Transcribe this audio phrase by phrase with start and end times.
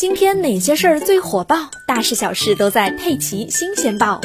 [0.00, 1.56] 今天哪些事儿最火爆？
[1.86, 4.18] 大事小事都在《佩奇新鲜报》。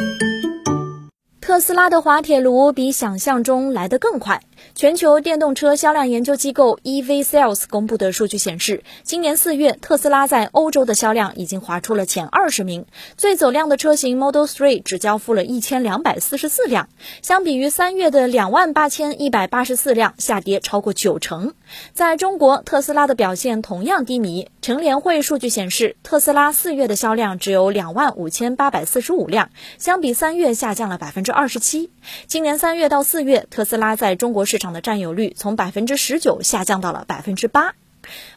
[1.42, 4.42] 特斯拉的滑铁卢比想象中来得更快。
[4.74, 12.86] 全球电动车销量研究机构 EV Sales 公布的数据显示，今年四月，特斯拉在欧洲的销量已经滑出了前二十名。
[13.16, 16.90] 最走量的车型 Model 3只交付了一千两百四十四辆，
[17.22, 21.54] 相比于三月的两万八千一百八十四辆，下跌超过九成。
[21.94, 24.50] 在中国，特斯拉的表现同样低迷。
[24.62, 31.92] 乘联会数据显示，特斯拉四月的销量只有两万五千八百四十五辆，相比三月下降了百分之二十七。
[32.28, 37.74] 今年三月到四月，特斯拉在中国市市场的占有率从百分之十九下降到了百分之八。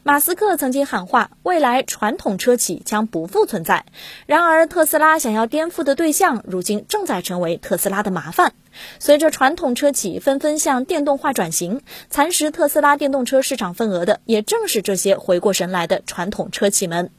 [0.03, 3.85] 马斯克曾经喊话，未来传统车企将不复存在。
[4.25, 8.51] 然而，特斯拉想要颠覆的对象，如今正在成为特斯拉的麻烦。
[8.99, 17.11] 随着传统车企纷纷向电动化转型，蚕食特斯拉电动车市场份额的，也正是这些回过神来的传统车企们。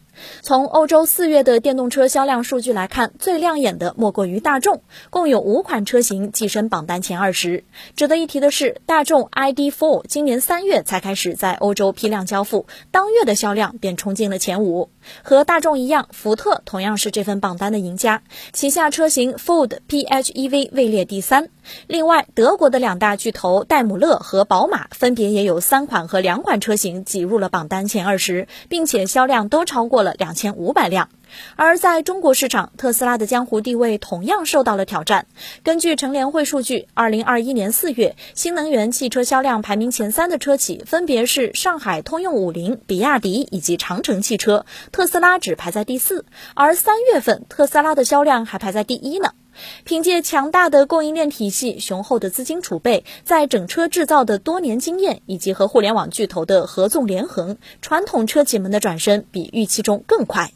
[0.42, 7.64] 从欧洲四月的电动车销量数据来看，最亮眼的莫过于大众，共有五款车型跻身榜单前二十。
[7.96, 14.90] 值得一提的是，大众 ID.4 今年三月才开始在欧洲批量交付，当月的销量便冲进了前五。
[15.22, 18.22] 和大众一样，福特同样是这份榜单的赢家，
[18.52, 21.48] 旗下车型 Ford PHEV 位列第三。
[21.86, 31.08] 另外，德国的两大巨头戴姆勒和宝马分别也有三款和两款车型挤入了榜单前二十，并且销量都超过了两千五百辆。
[31.54, 35.26] 而在中国市场，特斯拉的江湖地位同样受到了挑战。
[35.62, 46.24] 根据乘联会数据，二零二一年四月，新能源汽车销量排名前三的车企分别是上海通用五菱、比亚迪以及长城汽车，特斯拉只排在第四。
[46.54, 49.32] 而三月份，特斯拉的销量还排在第一呢。
[49.84, 60.52] 凭借强大的供应链体系、雄厚的资金储备，在整车制造的多年经验以及和互联网巨头的合纵连横，传统车企们的转身比预期中更快。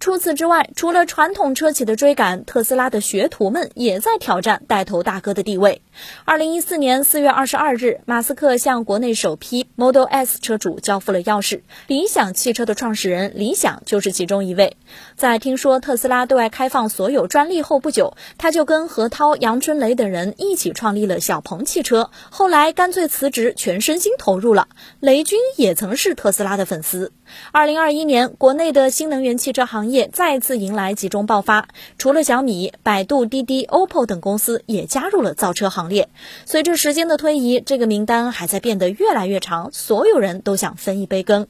[0.00, 5.80] 除此之外，除了传统车企的追赶，特斯拉的学徒们也在挑战带头大哥的地位。
[6.24, 14.76] 二零一四年四月二十二日，马斯克向国内首批 Model S 车主交付了钥匙，理想汽车的创始人李想就是其中一位。
[15.16, 24.68] 在听说特斯拉对外开放所有专利后不久，他就跟何涛、杨春雷等人一起创立了小鹏汽车，后来干脆辞职，全身心投入了。
[25.00, 27.12] 雷军也曾是特斯拉的粉丝。
[27.52, 36.08] 二零二一年，国内的新能源汽车行业再次迎来集中爆发，除了小米、百度、滴滴、OPPO 等公司也加入了造车行列。
[36.46, 41.46] 随着时间的推移，这个名单还在变得越来越长，所有人都想分一杯羹。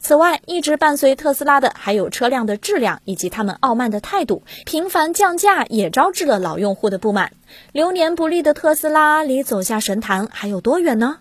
[0.00, 7.32] 此外，一直伴随特斯拉的还有车辆的质量以及他们傲慢的态度，频繁降价也招致了老用户的不满。
[7.72, 11.20] 流年不利的特斯拉离走下神坛还有多远呢？